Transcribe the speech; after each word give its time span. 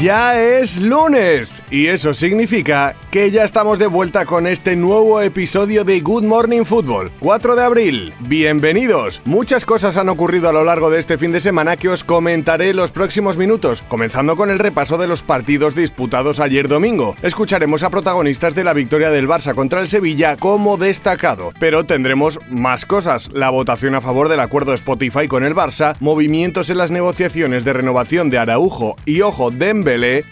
Ya 0.00 0.40
es 0.40 0.80
lunes 0.80 1.60
y 1.72 1.88
eso 1.88 2.14
significa 2.14 2.94
que 3.10 3.32
ya 3.32 3.42
estamos 3.42 3.80
de 3.80 3.88
vuelta 3.88 4.26
con 4.26 4.46
este 4.46 4.76
nuevo 4.76 5.20
episodio 5.20 5.82
de 5.82 5.98
Good 6.00 6.22
Morning 6.22 6.62
Football, 6.64 7.10
4 7.18 7.56
de 7.56 7.64
abril. 7.64 8.14
Bienvenidos. 8.20 9.20
Muchas 9.24 9.64
cosas 9.64 9.96
han 9.96 10.08
ocurrido 10.08 10.48
a 10.48 10.52
lo 10.52 10.62
largo 10.62 10.90
de 10.90 11.00
este 11.00 11.18
fin 11.18 11.32
de 11.32 11.40
semana 11.40 11.76
que 11.76 11.88
os 11.88 12.04
comentaré 12.04 12.74
los 12.74 12.92
próximos 12.92 13.38
minutos, 13.38 13.82
comenzando 13.88 14.36
con 14.36 14.50
el 14.50 14.60
repaso 14.60 14.98
de 14.98 15.08
los 15.08 15.22
partidos 15.22 15.74
disputados 15.74 16.38
ayer 16.38 16.68
domingo. 16.68 17.16
Escucharemos 17.22 17.82
a 17.82 17.90
protagonistas 17.90 18.54
de 18.54 18.62
la 18.62 18.74
victoria 18.74 19.10
del 19.10 19.26
Barça 19.26 19.54
contra 19.54 19.80
el 19.80 19.88
Sevilla 19.88 20.36
como 20.36 20.76
destacado, 20.76 21.52
pero 21.58 21.86
tendremos 21.86 22.38
más 22.50 22.84
cosas, 22.84 23.30
la 23.32 23.50
votación 23.50 23.96
a 23.96 24.00
favor 24.00 24.28
del 24.28 24.40
acuerdo 24.40 24.74
Spotify 24.74 25.26
con 25.26 25.42
el 25.42 25.56
Barça, 25.56 25.96
movimientos 25.98 26.70
en 26.70 26.78
las 26.78 26.92
negociaciones 26.92 27.64
de 27.64 27.72
renovación 27.72 28.30
de 28.30 28.38
Araujo 28.38 28.94
y 29.06 29.22
ojo, 29.22 29.50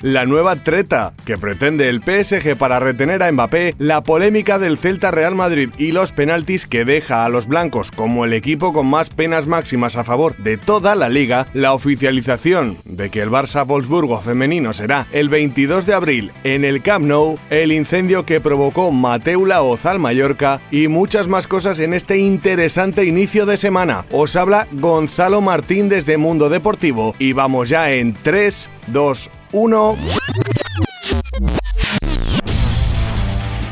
La 0.02 0.26
nueva 0.26 0.56
treta 0.56 1.14
que 1.24 1.38
pretende 1.38 1.88
el 1.88 2.02
PSG 2.02 2.58
para 2.58 2.78
retener 2.78 3.22
a 3.22 3.32
Mbappé, 3.32 3.74
la 3.78 4.02
polémica 4.02 4.58
del 4.58 4.76
Celta 4.76 5.10
Real 5.10 5.34
Madrid 5.34 5.70
y 5.78 5.92
los 5.92 6.12
penaltis 6.12 6.66
que 6.66 6.84
deja 6.84 7.24
a 7.24 7.30
los 7.30 7.46
blancos 7.46 7.90
como 7.90 8.26
el 8.26 8.34
equipo 8.34 8.74
con 8.74 8.86
más 8.86 9.08
penas 9.08 9.46
máximas 9.46 9.96
a 9.96 10.04
favor 10.04 10.36
de 10.36 10.58
toda 10.58 10.94
la 10.94 11.08
liga, 11.08 11.46
la 11.54 11.72
oficialización 11.72 12.76
de 12.84 13.08
que 13.08 13.22
el 13.22 13.30
Barça 13.30 13.66
Wolfsburgo 13.66 14.20
femenino 14.20 14.74
será 14.74 15.06
el 15.10 15.30
22 15.30 15.86
de 15.86 15.94
abril 15.94 16.32
en 16.44 16.62
el 16.66 16.82
Camp 16.82 17.06
Nou, 17.06 17.38
el 17.48 17.72
incendio 17.72 18.26
que 18.26 18.42
provocó 18.42 18.90
Mateu 18.90 19.46
Laoz 19.46 19.86
al 19.86 19.98
Mallorca 19.98 20.60
y 20.70 20.88
muchas 20.88 21.28
más 21.28 21.46
cosas 21.46 21.80
en 21.80 21.94
este 21.94 22.18
interesante 22.18 23.06
inicio 23.06 23.46
de 23.46 23.56
semana. 23.56 24.04
Os 24.10 24.36
habla 24.36 24.66
Gonzalo 24.72 25.40
Martín 25.40 25.88
desde 25.88 26.18
Mundo 26.18 26.50
Deportivo 26.50 27.14
y 27.18 27.32
vamos 27.32 27.70
ya 27.70 27.90
en 27.90 28.12
3, 28.12 28.68
2, 28.88 29.30
1. 29.56 30.45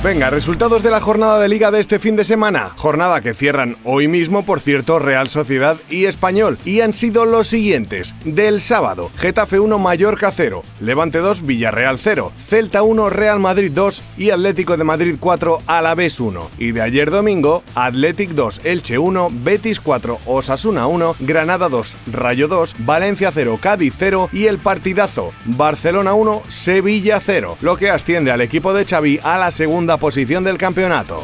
Venga, 0.05 0.29
resultados 0.29 0.83
de 0.83 0.91
la 0.91 1.01
jornada 1.01 1.41
de 1.41 1.49
liga 1.49 1.71
de 1.71 1.81
este 1.81 1.99
fin 1.99 2.15
de 2.15 2.25
semana. 2.25 2.73
Jornada 2.77 3.23
que 3.23 3.33
cierran 3.33 3.79
hoy 3.85 4.07
mismo, 4.07 4.45
por 4.45 4.61
cierto, 4.61 4.99
Real 4.99 5.31
Sociedad 5.31 5.79
y 5.89 6.05
Español. 6.05 6.59
Y 6.67 6.83
han 6.83 6.93
sido 6.93 7.25
los 7.25 7.47
siguientes. 7.47 8.15
Del 8.27 8.61
sábado, 8.61 9.11
Getafe 9.17 9.59
1, 9.59 9.79
Mallorca 9.79 10.31
0, 10.31 10.63
Levante 10.81 11.21
2, 11.21 11.47
Villarreal 11.47 11.99
0, 11.99 12.33
Celta 12.37 12.83
1, 12.83 13.09
Real 13.09 13.41
Madrid 13.41 13.73
2 13.73 14.03
y 14.19 14.29
Atlético 14.29 14.77
de 14.77 14.85
Madrid 14.85 15.17
4, 15.19 15.61
Alavés 15.67 16.21
1. 16.21 16.51
Y 16.59 16.73
de 16.73 16.83
ayer 16.83 17.11
domingo, 17.11 17.63
Athletic 17.75 18.33
2, 18.33 18.61
Elche 18.65 18.99
1, 18.99 19.31
Betis 19.33 19.81
4, 19.81 20.19
Osasuna 20.27 20.87
1, 20.87 21.17
Granada 21.21 21.71
2, 21.71 21.97
Rayo 22.13 22.49
2, 22.49 22.75
Valencia 22.81 23.31
0, 23.33 23.59
Cádiz 23.59 23.95
0 23.97 24.29
y 24.35 24.49
el 24.49 24.59
partidazo, 24.59 25.33
Barcelona 25.47 26.13
1, 26.13 26.43
Sevilla 26.49 27.21
0, 27.21 27.57
lo 27.63 27.79
que 27.79 27.89
asciende 27.89 28.33
al 28.33 28.43
equipo 28.43 28.75
de 28.75 28.85
Xavi 28.85 29.19
a 29.23 29.39
la 29.39 29.51
segunda 29.51 29.94
posición 29.99 30.45
del 30.45 30.59
campeonato. 30.59 31.23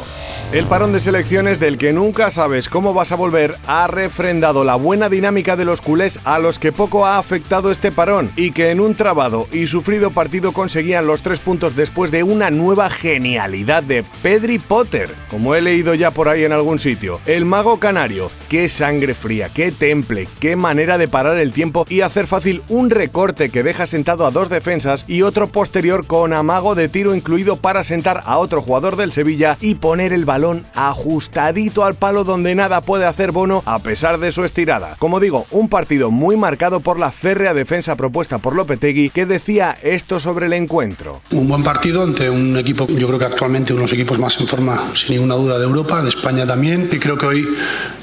El 0.53 0.65
parón 0.65 0.91
de 0.91 0.99
selecciones 0.99 1.61
del 1.61 1.77
que 1.77 1.93
nunca 1.93 2.29
sabes 2.29 2.67
cómo 2.67 2.93
vas 2.93 3.13
a 3.13 3.15
volver 3.15 3.55
ha 3.67 3.87
refrendado 3.87 4.65
la 4.65 4.75
buena 4.75 5.07
dinámica 5.07 5.55
de 5.55 5.63
los 5.63 5.79
culés 5.79 6.19
a 6.25 6.39
los 6.39 6.59
que 6.59 6.73
poco 6.73 7.05
ha 7.05 7.17
afectado 7.17 7.71
este 7.71 7.89
parón 7.89 8.29
y 8.35 8.51
que 8.51 8.69
en 8.69 8.81
un 8.81 8.93
trabado 8.93 9.47
y 9.53 9.67
sufrido 9.67 10.11
partido 10.11 10.51
conseguían 10.51 11.07
los 11.07 11.21
tres 11.21 11.39
puntos 11.39 11.77
después 11.77 12.11
de 12.11 12.23
una 12.23 12.49
nueva 12.49 12.89
genialidad 12.89 13.81
de 13.81 14.03
Pedri 14.21 14.59
Potter, 14.59 15.09
como 15.29 15.55
he 15.55 15.61
leído 15.61 15.93
ya 15.93 16.11
por 16.11 16.27
ahí 16.27 16.43
en 16.43 16.51
algún 16.51 16.79
sitio. 16.79 17.21
El 17.25 17.45
mago 17.45 17.79
canario, 17.79 18.29
qué 18.49 18.67
sangre 18.67 19.13
fría, 19.13 19.47
qué 19.53 19.71
temple, 19.71 20.27
qué 20.41 20.57
manera 20.57 20.97
de 20.97 21.07
parar 21.07 21.37
el 21.37 21.53
tiempo 21.53 21.85
y 21.87 22.01
hacer 22.01 22.27
fácil 22.27 22.61
un 22.67 22.89
recorte 22.89 23.51
que 23.51 23.63
deja 23.63 23.87
sentado 23.87 24.25
a 24.25 24.31
dos 24.31 24.49
defensas 24.49 25.05
y 25.07 25.21
otro 25.21 25.47
posterior 25.47 26.05
con 26.05 26.33
amago 26.33 26.75
de 26.75 26.89
tiro 26.89 27.15
incluido 27.15 27.55
para 27.55 27.85
sentar 27.85 28.21
a 28.25 28.37
otro 28.37 28.61
jugador 28.61 28.97
del 28.97 29.13
Sevilla 29.13 29.57
y 29.61 29.75
poner 29.75 30.11
el 30.11 30.25
balón 30.25 30.40
ajustadito 30.73 31.85
al 31.85 31.95
palo 31.95 32.23
donde 32.23 32.55
nada 32.55 32.81
puede 32.81 33.05
hacer 33.05 33.31
Bono 33.31 33.61
a 33.65 33.79
pesar 33.79 34.19
de 34.19 34.31
su 34.31 34.43
estirada. 34.43 34.95
Como 34.99 35.19
digo, 35.19 35.45
un 35.51 35.69
partido 35.69 36.11
muy 36.11 36.35
marcado 36.35 36.79
por 36.79 36.99
la 36.99 37.11
férrea 37.11 37.53
defensa 37.53 37.95
propuesta 37.95 38.39
por 38.39 38.55
Lopetegui 38.55 39.09
que 39.09 39.25
decía 39.25 39.77
esto 39.83 40.19
sobre 40.19 40.47
el 40.47 40.53
encuentro. 40.53 41.21
Un 41.31 41.47
buen 41.47 41.63
partido 41.63 42.03
ante 42.03 42.29
un 42.29 42.57
equipo, 42.57 42.87
yo 42.87 43.07
creo 43.07 43.19
que 43.19 43.25
actualmente 43.25 43.73
uno 43.73 43.81
de 43.81 43.85
los 43.85 43.93
equipos 43.93 44.19
más 44.19 44.39
en 44.39 44.47
forma, 44.47 44.91
sin 44.95 45.15
ninguna 45.15 45.35
duda, 45.35 45.57
de 45.57 45.65
Europa, 45.65 46.01
de 46.01 46.09
España 46.09 46.45
también. 46.45 46.89
Y 46.91 46.97
creo 46.97 47.17
que 47.17 47.25
hoy 47.25 47.47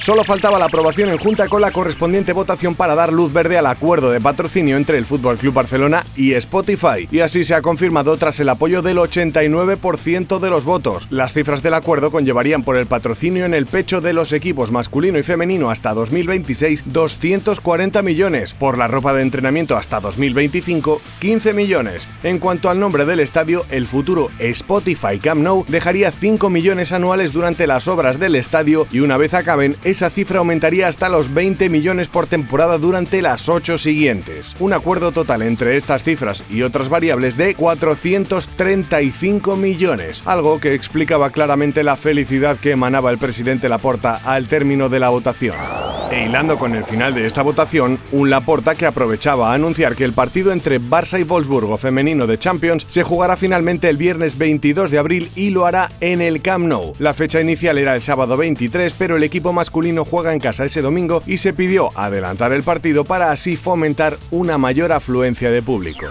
Solo 0.02 0.24
faltaba 0.24 0.58
la 0.58 0.64
aprobación 0.64 1.10
en 1.10 1.18
Junta 1.18 1.46
con 1.46 1.60
la 1.60 1.70
correspondiente 1.70 2.32
votación 2.32 2.74
para 2.74 2.96
dar 2.96 3.12
luz 3.12 3.32
verde 3.32 3.56
al 3.56 3.66
acuerdo 3.66 4.10
de 4.10 4.20
patrocinio 4.20 4.76
entre 4.76 4.98
el 4.98 5.06
Fútbol 5.06 5.38
Club 5.38 5.54
Barcelona 5.54 6.04
y 6.16 6.32
Spotify, 6.32 7.06
y 7.08 7.20
así 7.20 7.44
se 7.44 7.54
ha 7.54 7.62
confirmado 7.62 8.16
tras 8.16 8.40
el 8.40 8.48
apoyo 8.48 8.82
del 8.82 8.98
89% 8.98 10.40
de 10.40 10.50
los 10.50 10.64
votos. 10.64 11.06
Las 11.08 11.34
cifras 11.34 11.62
del 11.62 11.74
acuerdo 11.74 12.10
conllevarían 12.10 12.64
por 12.64 12.76
el 12.76 12.86
patrocinio 12.86 13.44
en 13.44 13.54
el 13.54 13.66
pecho 13.66 14.00
de 14.00 14.12
los 14.12 14.32
equipos 14.32 14.72
masculino 14.72 15.20
y 15.20 15.22
femenino 15.22 15.70
hasta 15.70 15.94
2026 15.94 16.92
240 16.92 18.02
millones, 18.02 18.54
por 18.54 18.78
la 18.78 18.88
ropa 18.88 19.12
de 19.12 19.22
entrenamiento 19.22 19.76
hasta 19.76 20.00
2025 20.00 21.00
15 21.20 21.52
millones. 21.52 22.08
En 22.24 22.40
cuanto 22.40 22.70
al 22.70 22.80
nombre 22.80 23.06
del 23.06 23.20
estadio, 23.20 23.64
el 23.70 23.86
futuro 23.86 24.30
Spotify 24.40 25.20
Camp 25.22 25.42
Nou 25.42 25.64
dejaría 25.68 26.10
5 26.10 26.50
millones 26.50 26.90
anuales 26.90 27.32
durante 27.32 27.68
las 27.68 27.86
obras 27.86 28.18
del 28.18 28.34
estadio 28.34 28.88
y 28.90 28.98
una 28.98 29.16
vez 29.16 29.32
acaben 29.34 29.76
esa 29.92 30.10
cifra 30.10 30.40
aumentaría 30.40 30.88
hasta 30.88 31.08
los 31.08 31.32
20 31.32 31.68
millones 31.68 32.08
por 32.08 32.26
temporada 32.26 32.78
durante 32.78 33.22
las 33.22 33.48
8 33.48 33.78
siguientes. 33.78 34.56
Un 34.58 34.72
acuerdo 34.72 35.12
total 35.12 35.42
entre 35.42 35.76
estas 35.76 36.02
cifras 36.02 36.42
y 36.50 36.62
otras 36.62 36.88
variables 36.88 37.36
de 37.36 37.54
435 37.54 39.56
millones, 39.56 40.22
algo 40.26 40.60
que 40.60 40.74
explicaba 40.74 41.30
claramente 41.30 41.84
la 41.84 41.96
felicidad 41.96 42.56
que 42.56 42.72
emanaba 42.72 43.10
el 43.10 43.18
presidente 43.18 43.68
Laporta 43.68 44.20
al 44.24 44.48
término 44.48 44.88
de 44.88 44.98
la 44.98 45.10
votación. 45.10 45.91
E 46.12 46.26
hilando 46.26 46.58
con 46.58 46.74
el 46.74 46.84
final 46.84 47.14
de 47.14 47.24
esta 47.24 47.40
votación, 47.40 47.98
un 48.12 48.28
Laporta 48.28 48.74
que 48.74 48.84
aprovechaba 48.84 49.50
a 49.50 49.54
anunciar 49.54 49.96
que 49.96 50.04
el 50.04 50.12
partido 50.12 50.52
entre 50.52 50.78
Barça 50.78 51.18
y 51.18 51.22
Wolfsburgo 51.22 51.78
femenino 51.78 52.26
de 52.26 52.38
Champions 52.38 52.84
se 52.86 53.02
jugará 53.02 53.34
finalmente 53.34 53.88
el 53.88 53.96
viernes 53.96 54.36
22 54.36 54.90
de 54.90 54.98
abril 54.98 55.32
y 55.34 55.48
lo 55.48 55.64
hará 55.64 55.90
en 56.00 56.20
el 56.20 56.42
Camp 56.42 56.66
Nou. 56.66 56.92
La 56.98 57.14
fecha 57.14 57.40
inicial 57.40 57.78
era 57.78 57.94
el 57.94 58.02
sábado 58.02 58.36
23, 58.36 58.92
pero 58.92 59.16
el 59.16 59.22
equipo 59.22 59.54
masculino 59.54 60.04
juega 60.04 60.34
en 60.34 60.40
casa 60.40 60.66
ese 60.66 60.82
domingo 60.82 61.22
y 61.26 61.38
se 61.38 61.54
pidió 61.54 61.88
adelantar 61.98 62.52
el 62.52 62.62
partido 62.62 63.06
para 63.06 63.30
así 63.30 63.56
fomentar 63.56 64.18
una 64.30 64.58
mayor 64.58 64.92
afluencia 64.92 65.50
de 65.50 65.62
público. 65.62 66.08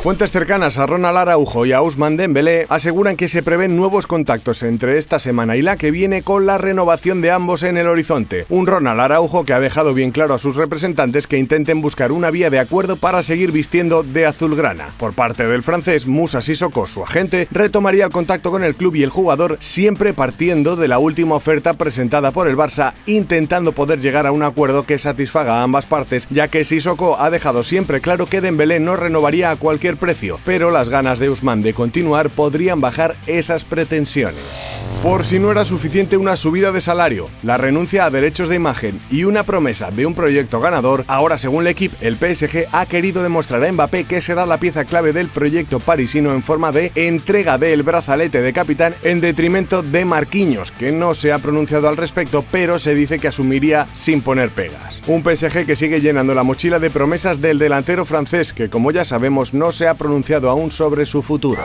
Fuentes 0.00 0.30
cercanas 0.30 0.78
a 0.78 0.86
Ronald 0.86 1.18
Araujo 1.18 1.66
y 1.66 1.72
a 1.72 1.82
Usman 1.82 2.16
Dembélé 2.16 2.66
aseguran 2.68 3.16
que 3.16 3.26
se 3.26 3.42
prevén 3.42 3.74
nuevos 3.74 4.06
contactos 4.06 4.62
entre 4.62 4.96
esta 4.96 5.18
semana 5.18 5.56
y 5.56 5.62
la 5.62 5.76
que 5.76 5.90
viene 5.90 6.22
con 6.22 6.46
la 6.46 6.56
renovación 6.56 7.20
de 7.20 7.32
ambos 7.32 7.64
en 7.64 7.76
el 7.76 7.88
horizonte. 7.88 8.46
Un 8.48 8.68
Ronald 8.68 9.00
Araujo 9.00 9.44
que 9.44 9.54
ha 9.54 9.60
dejado 9.60 9.94
bien 9.94 10.12
claro 10.12 10.34
a 10.34 10.38
sus 10.38 10.54
representantes 10.54 11.26
que 11.26 11.36
intenten 11.36 11.80
buscar 11.80 12.12
una 12.12 12.30
vía 12.30 12.48
de 12.48 12.60
acuerdo 12.60 12.94
para 12.94 13.22
seguir 13.22 13.50
vistiendo 13.50 14.04
de 14.04 14.24
azulgrana. 14.24 14.86
Por 14.98 15.14
parte 15.14 15.48
del 15.48 15.64
francés, 15.64 16.06
Musa 16.06 16.42
Sissoko, 16.42 16.86
su 16.86 17.02
agente, 17.02 17.48
retomaría 17.50 18.04
el 18.04 18.12
contacto 18.12 18.52
con 18.52 18.62
el 18.62 18.76
club 18.76 18.94
y 18.94 19.02
el 19.02 19.10
jugador 19.10 19.56
siempre 19.58 20.14
partiendo 20.14 20.76
de 20.76 20.86
la 20.86 21.00
última 21.00 21.34
oferta 21.34 21.74
presentada 21.74 22.30
por 22.30 22.46
el 22.46 22.56
Barça, 22.56 22.92
intentando 23.06 23.72
poder 23.72 24.00
llegar 24.00 24.28
a 24.28 24.32
un 24.32 24.44
acuerdo 24.44 24.86
que 24.86 24.96
satisfaga 24.96 25.58
a 25.58 25.64
ambas 25.64 25.86
partes, 25.86 26.28
ya 26.30 26.46
que 26.46 26.62
Sissoko 26.62 27.18
ha 27.18 27.30
dejado 27.30 27.64
siempre 27.64 28.00
claro 28.00 28.26
que 28.26 28.40
Dembélé 28.40 28.78
no 28.78 28.94
renovaría 28.94 29.50
a 29.50 29.56
cualquier 29.56 29.87
precio, 29.96 30.38
pero 30.44 30.70
las 30.70 30.88
ganas 30.88 31.18
de 31.18 31.30
Usman 31.30 31.62
de 31.62 31.74
continuar 31.74 32.30
podrían 32.30 32.80
bajar 32.80 33.16
esas 33.26 33.64
pretensiones. 33.64 34.78
Por 35.02 35.24
si 35.24 35.38
no 35.38 35.52
era 35.52 35.64
suficiente 35.64 36.16
una 36.16 36.34
subida 36.34 36.72
de 36.72 36.80
salario, 36.80 37.28
la 37.44 37.56
renuncia 37.56 38.04
a 38.04 38.10
derechos 38.10 38.48
de 38.48 38.56
imagen 38.56 39.00
y 39.10 39.24
una 39.24 39.44
promesa 39.44 39.92
de 39.92 40.06
un 40.06 40.14
proyecto 40.14 40.58
ganador, 40.58 41.04
ahora 41.06 41.38
según 41.38 41.62
el 41.62 41.68
equipo, 41.68 41.96
el 42.00 42.16
PSG 42.16 42.66
ha 42.72 42.84
querido 42.84 43.22
demostrar 43.22 43.62
a 43.62 43.70
Mbappé 43.70 44.04
que 44.04 44.20
será 44.20 44.44
la 44.44 44.58
pieza 44.58 44.84
clave 44.84 45.12
del 45.12 45.28
proyecto 45.28 45.78
parisino 45.78 46.32
en 46.34 46.42
forma 46.42 46.72
de 46.72 46.90
entrega 46.96 47.58
del 47.58 47.84
brazalete 47.84 48.42
de 48.42 48.52
capitán 48.52 48.94
en 49.04 49.20
detrimento 49.20 49.82
de 49.82 50.04
Marquinhos, 50.04 50.72
que 50.72 50.90
no 50.90 51.14
se 51.14 51.30
ha 51.30 51.38
pronunciado 51.38 51.88
al 51.88 51.96
respecto, 51.96 52.44
pero 52.50 52.80
se 52.80 52.96
dice 52.96 53.20
que 53.20 53.28
asumiría 53.28 53.86
sin 53.92 54.20
poner 54.20 54.50
pegas. 54.50 55.00
Un 55.06 55.22
PSG 55.22 55.64
que 55.64 55.76
sigue 55.76 56.00
llenando 56.00 56.34
la 56.34 56.42
mochila 56.42 56.80
de 56.80 56.90
promesas 56.90 57.40
del 57.40 57.60
delantero 57.60 58.04
francés, 58.04 58.52
que 58.52 58.68
como 58.68 58.90
ya 58.90 59.04
sabemos 59.04 59.54
no 59.54 59.70
se 59.78 59.86
ha 59.86 59.94
pronunciado 59.94 60.50
aún 60.50 60.72
sobre 60.72 61.06
su 61.06 61.22
futuro. 61.22 61.62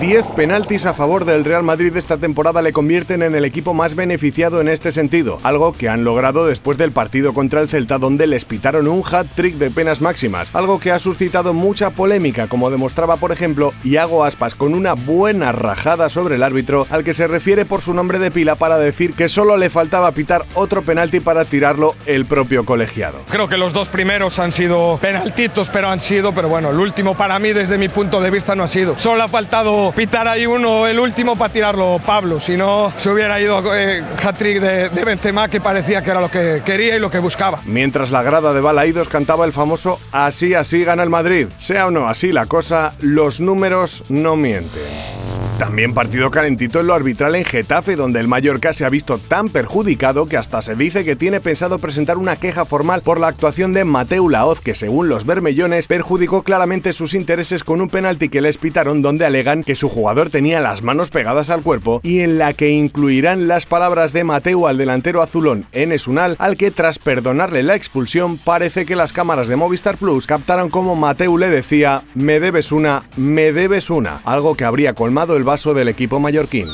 10 0.00 0.26
penaltis 0.36 0.84
a 0.84 0.92
favor 0.92 1.24
del 1.24 1.44
Real 1.44 1.62
Madrid 1.62 1.96
esta 1.96 2.18
temporada 2.18 2.60
le 2.60 2.74
convierten 2.74 3.22
en 3.22 3.34
el 3.34 3.46
equipo 3.46 3.72
más 3.72 3.94
beneficiado 3.94 4.60
en 4.60 4.68
este 4.68 4.92
sentido, 4.92 5.38
algo 5.42 5.72
que 5.72 5.88
han 5.88 6.04
logrado 6.04 6.46
después 6.46 6.76
del 6.76 6.90
partido 6.90 7.32
contra 7.32 7.62
el 7.62 7.68
Celta 7.68 7.96
donde 7.96 8.26
les 8.26 8.44
pitaron 8.44 8.88
un 8.88 9.02
hat-trick 9.10 9.54
de 9.54 9.70
penas 9.70 10.02
máximas, 10.02 10.54
algo 10.54 10.80
que 10.80 10.90
ha 10.90 10.98
suscitado 10.98 11.54
mucha 11.54 11.90
polémica 11.90 12.46
como 12.46 12.70
demostraba 12.70 13.16
por 13.16 13.32
ejemplo 13.32 13.72
Iago 13.84 14.24
Aspas 14.24 14.54
con 14.54 14.74
una 14.74 14.92
buena 14.92 15.52
rajada 15.52 16.10
sobre 16.10 16.34
el 16.34 16.42
árbitro 16.42 16.86
al 16.90 17.02
que 17.02 17.14
se 17.14 17.26
refiere 17.26 17.64
por 17.64 17.80
su 17.80 17.94
nombre 17.94 18.18
de 18.18 18.30
pila 18.30 18.56
para 18.56 18.76
decir 18.76 19.14
que 19.14 19.28
solo 19.28 19.56
le 19.56 19.70
faltaba 19.70 20.12
pitar 20.12 20.44
otro 20.54 20.82
penalti 20.82 21.20
para 21.20 21.46
tirarlo 21.46 21.94
el 22.04 22.26
propio 22.26 22.66
colegiado. 22.66 23.20
Creo 23.30 23.48
que 23.48 23.56
los 23.56 23.72
dos 23.72 23.88
primeros 23.88 24.38
han 24.38 24.52
sido 24.52 24.98
penaltitos, 25.00 25.70
pero 25.72 25.88
han 25.88 26.00
sido, 26.00 26.32
pero 26.34 26.48
bueno, 26.48 26.70
el 26.70 26.80
último 26.80 27.14
para 27.14 27.38
mí 27.38 27.45
desde 27.52 27.78
mi 27.78 27.88
punto 27.88 28.20
de 28.20 28.30
vista 28.30 28.54
no 28.54 28.64
ha 28.64 28.68
sido. 28.68 28.98
Solo 28.98 29.22
ha 29.22 29.28
faltado 29.28 29.92
pitar 29.92 30.28
ahí 30.28 30.46
uno, 30.46 30.86
el 30.86 30.98
último 30.98 31.36
para 31.36 31.52
tirarlo 31.52 32.00
Pablo, 32.04 32.40
si 32.40 32.56
no 32.56 32.92
se 33.02 33.10
hubiera 33.10 33.40
ido 33.40 33.62
eh, 33.74 34.02
hat-trick 34.22 34.60
de, 34.60 34.88
de 34.88 35.04
Benzema 35.04 35.48
que 35.48 35.60
parecía 35.60 36.02
que 36.02 36.10
era 36.10 36.20
lo 36.20 36.30
que 36.30 36.62
quería 36.64 36.96
y 36.96 37.00
lo 37.00 37.10
que 37.10 37.18
buscaba. 37.18 37.60
Mientras 37.64 38.10
la 38.10 38.22
grada 38.22 38.52
de 38.52 38.60
Balaídos 38.60 39.08
cantaba 39.08 39.44
el 39.44 39.52
famoso 39.52 39.98
Así, 40.12 40.54
así 40.54 40.84
gana 40.84 41.02
el 41.02 41.10
Madrid. 41.10 41.48
Sea 41.58 41.86
o 41.86 41.90
no 41.90 42.08
así 42.08 42.32
la 42.32 42.46
cosa, 42.46 42.94
los 43.00 43.40
números 43.40 44.04
no 44.08 44.36
mienten. 44.36 45.25
También 45.58 45.94
partido 45.94 46.30
calentito 46.30 46.80
en 46.80 46.86
lo 46.86 46.92
arbitral 46.92 47.34
en 47.34 47.44
Getafe, 47.44 47.96
donde 47.96 48.20
el 48.20 48.28
Mallorca 48.28 48.74
se 48.74 48.84
ha 48.84 48.90
visto 48.90 49.16
tan 49.16 49.48
perjudicado 49.48 50.26
que 50.26 50.36
hasta 50.36 50.60
se 50.60 50.76
dice 50.76 51.02
que 51.02 51.16
tiene 51.16 51.40
pensado 51.40 51.78
presentar 51.78 52.18
una 52.18 52.36
queja 52.36 52.66
formal 52.66 53.00
por 53.00 53.18
la 53.18 53.28
actuación 53.28 53.72
de 53.72 53.86
Mateu 53.86 54.28
Laoz, 54.28 54.60
que 54.60 54.74
según 54.74 55.08
los 55.08 55.24
bermellones 55.24 55.86
perjudicó 55.86 56.42
claramente 56.42 56.92
sus 56.92 57.14
intereses 57.14 57.64
con 57.64 57.80
un 57.80 57.88
penalti 57.88 58.28
que 58.28 58.42
les 58.42 58.58
pitaron 58.58 59.00
donde 59.00 59.24
alegan 59.24 59.64
que 59.64 59.74
su 59.74 59.88
jugador 59.88 60.28
tenía 60.28 60.60
las 60.60 60.82
manos 60.82 61.08
pegadas 61.08 61.48
al 61.48 61.62
cuerpo 61.62 62.02
y 62.02 62.20
en 62.20 62.36
la 62.36 62.52
que 62.52 62.68
incluirán 62.68 63.48
las 63.48 63.64
palabras 63.64 64.12
de 64.12 64.24
Mateu 64.24 64.66
al 64.66 64.76
delantero 64.76 65.22
azulón 65.22 65.64
Enes 65.72 66.06
Unal, 66.06 66.36
al 66.38 66.58
que 66.58 66.70
tras 66.70 66.98
perdonarle 66.98 67.62
la 67.62 67.76
expulsión 67.76 68.36
parece 68.36 68.84
que 68.84 68.94
las 68.94 69.14
cámaras 69.14 69.48
de 69.48 69.56
Movistar 69.56 69.96
Plus 69.96 70.26
captaron 70.26 70.68
como 70.68 70.96
Mateu 70.96 71.38
le 71.38 71.48
decía 71.48 72.02
me 72.14 72.40
debes 72.40 72.72
una, 72.72 73.04
me 73.16 73.52
debes 73.52 73.88
una, 73.88 74.20
algo 74.26 74.54
que 74.54 74.66
habría 74.66 74.92
colmado 74.92 75.34
el 75.34 75.45
vaso 75.46 75.72
del 75.72 75.88
equipo 75.88 76.20
mallorquín. 76.20 76.68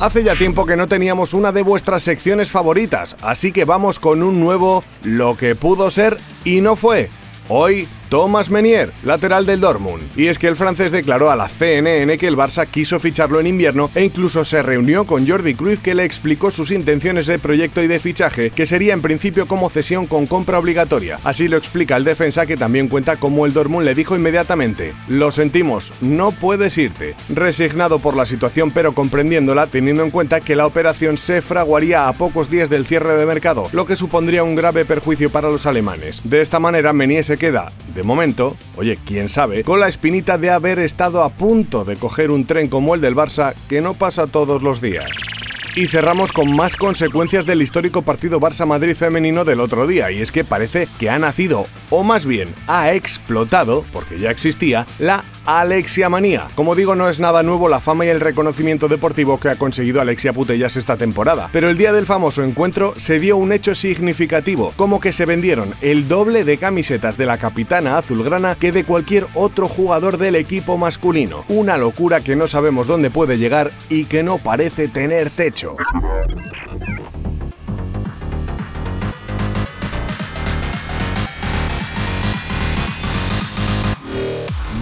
Hace 0.00 0.24
ya 0.24 0.34
tiempo 0.34 0.64
que 0.64 0.76
no 0.76 0.86
teníamos 0.86 1.34
una 1.34 1.52
de 1.52 1.62
vuestras 1.62 2.02
secciones 2.02 2.50
favoritas, 2.50 3.16
así 3.20 3.52
que 3.52 3.66
vamos 3.66 3.98
con 3.98 4.22
un 4.22 4.40
nuevo 4.40 4.82
Lo 5.02 5.36
que 5.36 5.54
pudo 5.54 5.90
ser 5.90 6.16
y 6.44 6.62
no 6.62 6.76
fue. 6.76 7.10
Hoy 7.48 7.86
Thomas 8.14 8.48
Menier, 8.48 8.92
lateral 9.02 9.44
del 9.44 9.58
Dortmund. 9.58 10.04
Y 10.14 10.28
es 10.28 10.38
que 10.38 10.46
el 10.46 10.54
francés 10.54 10.92
declaró 10.92 11.32
a 11.32 11.36
la 11.36 11.48
CNN 11.48 12.16
que 12.16 12.28
el 12.28 12.36
Barça 12.36 12.64
quiso 12.64 13.00
ficharlo 13.00 13.40
en 13.40 13.48
invierno 13.48 13.90
e 13.92 14.04
incluso 14.04 14.44
se 14.44 14.62
reunió 14.62 15.04
con 15.04 15.26
Jordi 15.26 15.56
Cruyff 15.56 15.80
que 15.80 15.96
le 15.96 16.04
explicó 16.04 16.52
sus 16.52 16.70
intenciones 16.70 17.26
de 17.26 17.40
proyecto 17.40 17.82
y 17.82 17.88
de 17.88 17.98
fichaje, 17.98 18.50
que 18.50 18.66
sería 18.66 18.94
en 18.94 19.02
principio 19.02 19.48
como 19.48 19.68
cesión 19.68 20.06
con 20.06 20.26
compra 20.26 20.60
obligatoria. 20.60 21.18
Así 21.24 21.48
lo 21.48 21.56
explica 21.56 21.96
el 21.96 22.04
defensa 22.04 22.46
que 22.46 22.56
también 22.56 22.86
cuenta 22.86 23.16
cómo 23.16 23.46
el 23.46 23.52
Dortmund 23.52 23.84
le 23.84 23.96
dijo 23.96 24.14
inmediatamente, 24.14 24.92
lo 25.08 25.32
sentimos, 25.32 25.92
no 26.00 26.30
puedes 26.30 26.78
irte. 26.78 27.16
Resignado 27.30 27.98
por 27.98 28.16
la 28.16 28.26
situación 28.26 28.70
pero 28.70 28.92
comprendiéndola, 28.92 29.66
teniendo 29.66 30.04
en 30.04 30.12
cuenta 30.12 30.40
que 30.40 30.54
la 30.54 30.68
operación 30.68 31.18
se 31.18 31.42
fraguaría 31.42 32.06
a 32.06 32.12
pocos 32.12 32.48
días 32.48 32.70
del 32.70 32.86
cierre 32.86 33.16
de 33.16 33.26
mercado, 33.26 33.68
lo 33.72 33.86
que 33.86 33.96
supondría 33.96 34.44
un 34.44 34.54
grave 34.54 34.84
perjuicio 34.84 35.30
para 35.30 35.50
los 35.50 35.66
alemanes. 35.66 36.20
De 36.22 36.42
esta 36.42 36.60
manera, 36.60 36.92
Menier 36.92 37.24
se 37.24 37.38
queda, 37.38 37.72
momento, 38.04 38.56
oye, 38.76 38.98
quién 39.04 39.28
sabe, 39.28 39.64
con 39.64 39.80
la 39.80 39.88
espinita 39.88 40.38
de 40.38 40.50
haber 40.50 40.78
estado 40.78 41.22
a 41.22 41.28
punto 41.30 41.84
de 41.84 41.96
coger 41.96 42.30
un 42.30 42.46
tren 42.46 42.68
como 42.68 42.94
el 42.94 43.00
del 43.00 43.16
Barça 43.16 43.54
que 43.68 43.80
no 43.80 43.94
pasa 43.94 44.26
todos 44.26 44.62
los 44.62 44.80
días. 44.80 45.10
Y 45.76 45.88
cerramos 45.88 46.30
con 46.30 46.54
más 46.54 46.76
consecuencias 46.76 47.46
del 47.46 47.60
histórico 47.60 48.02
partido 48.02 48.38
Barça-Madrid 48.38 48.94
femenino 48.94 49.44
del 49.44 49.58
otro 49.58 49.88
día, 49.88 50.12
y 50.12 50.20
es 50.20 50.30
que 50.30 50.44
parece 50.44 50.86
que 51.00 51.10
ha 51.10 51.18
nacido, 51.18 51.66
o 51.90 52.04
más 52.04 52.26
bien 52.26 52.54
ha 52.68 52.92
explotado, 52.92 53.84
porque 53.92 54.20
ya 54.20 54.30
existía, 54.30 54.86
la 55.00 55.24
Alexia 55.46 56.08
Manía. 56.08 56.46
Como 56.54 56.76
digo, 56.76 56.94
no 56.94 57.08
es 57.08 57.18
nada 57.18 57.42
nuevo 57.42 57.68
la 57.68 57.80
fama 57.80 58.06
y 58.06 58.08
el 58.08 58.20
reconocimiento 58.20 58.86
deportivo 58.86 59.40
que 59.40 59.48
ha 59.48 59.56
conseguido 59.56 60.00
Alexia 60.00 60.32
Putellas 60.32 60.76
esta 60.76 60.96
temporada, 60.96 61.50
pero 61.52 61.68
el 61.68 61.76
día 61.76 61.92
del 61.92 62.06
famoso 62.06 62.44
encuentro 62.44 62.94
se 62.96 63.18
dio 63.18 63.36
un 63.36 63.52
hecho 63.52 63.74
significativo, 63.74 64.72
como 64.76 65.00
que 65.00 65.12
se 65.12 65.26
vendieron 65.26 65.74
el 65.80 66.06
doble 66.06 66.44
de 66.44 66.56
camisetas 66.56 67.16
de 67.16 67.26
la 67.26 67.38
capitana 67.38 67.98
azulgrana 67.98 68.54
que 68.54 68.70
de 68.70 68.84
cualquier 68.84 69.26
otro 69.34 69.66
jugador 69.66 70.18
del 70.18 70.36
equipo 70.36 70.78
masculino. 70.78 71.44
Una 71.48 71.76
locura 71.76 72.20
que 72.20 72.36
no 72.36 72.46
sabemos 72.46 72.86
dónde 72.86 73.10
puede 73.10 73.38
llegar 73.38 73.72
y 73.90 74.04
que 74.04 74.22
no 74.22 74.38
parece 74.38 74.86
tener 74.86 75.30
techo. 75.30 75.63
Show. 75.64 76.63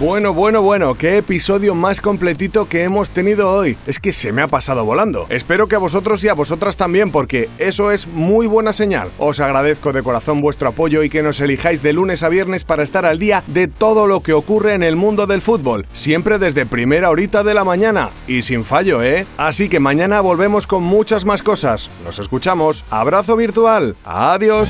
Bueno, 0.03 0.33
bueno, 0.33 0.61
bueno, 0.61 0.95
qué 0.95 1.19
episodio 1.19 1.75
más 1.75 2.01
completito 2.01 2.67
que 2.67 2.83
hemos 2.83 3.09
tenido 3.09 3.49
hoy. 3.49 3.77
Es 3.87 3.99
que 3.99 4.11
se 4.11 4.33
me 4.33 4.41
ha 4.41 4.49
pasado 4.49 4.83
volando. 4.83 5.27
Espero 5.29 5.67
que 5.67 5.75
a 5.75 5.79
vosotros 5.79 6.21
y 6.25 6.27
a 6.27 6.33
vosotras 6.33 6.75
también, 6.75 7.09
porque 7.09 7.47
eso 7.57 7.89
es 7.89 8.05
muy 8.07 8.45
buena 8.45 8.73
señal. 8.73 9.11
Os 9.17 9.39
agradezco 9.39 9.93
de 9.93 10.03
corazón 10.03 10.41
vuestro 10.41 10.67
apoyo 10.67 11.03
y 11.03 11.09
que 11.09 11.23
nos 11.23 11.39
elijáis 11.39 11.81
de 11.81 11.93
lunes 11.93 12.21
a 12.21 12.27
viernes 12.27 12.65
para 12.65 12.83
estar 12.83 13.05
al 13.05 13.17
día 13.17 13.45
de 13.47 13.69
todo 13.69 14.05
lo 14.05 14.19
que 14.19 14.33
ocurre 14.33 14.73
en 14.73 14.83
el 14.83 14.97
mundo 14.97 15.25
del 15.25 15.41
fútbol. 15.41 15.85
Siempre 15.93 16.37
desde 16.37 16.65
primera 16.65 17.09
horita 17.09 17.45
de 17.45 17.53
la 17.53 17.63
mañana. 17.63 18.09
Y 18.27 18.41
sin 18.41 18.65
fallo, 18.65 19.01
¿eh? 19.03 19.25
Así 19.37 19.69
que 19.69 19.79
mañana 19.79 20.19
volvemos 20.19 20.67
con 20.67 20.83
muchas 20.83 21.23
más 21.23 21.41
cosas. 21.41 21.89
Nos 22.03 22.19
escuchamos. 22.19 22.83
Abrazo 22.89 23.37
virtual. 23.37 23.95
Adiós. 24.03 24.69